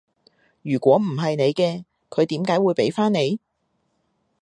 [0.63, 3.39] 如果唔係你嘅，佢點解會畀返你？